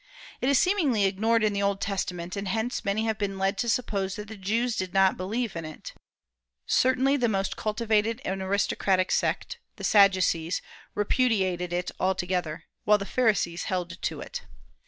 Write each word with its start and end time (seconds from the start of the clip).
It 0.41 0.49
is 0.49 0.57
seemingly 0.57 1.05
ignored 1.05 1.43
in 1.43 1.53
the 1.53 1.61
Old 1.61 1.79
Testament, 1.79 2.35
and 2.35 2.47
hence 2.47 2.83
many 2.83 3.05
have 3.05 3.19
been 3.19 3.37
led 3.37 3.55
to 3.59 3.69
suppose 3.69 4.15
that 4.15 4.29
the 4.29 4.35
Jews 4.35 4.75
did 4.75 4.95
not 4.95 5.15
believe 5.15 5.55
in 5.55 5.63
it. 5.63 5.93
Certainly 6.65 7.17
the 7.17 7.27
most 7.29 7.55
cultivated 7.55 8.19
and 8.25 8.41
aristocratic 8.41 9.11
sect 9.11 9.59
the 9.75 9.83
Sadducees 9.83 10.59
repudiated 10.95 11.71
it 11.71 11.91
altogether; 11.99 12.63
while 12.83 12.97
the 12.97 13.05
Pharisees 13.05 13.65
held 13.65 14.01
to 14.01 14.21
it. 14.21 14.41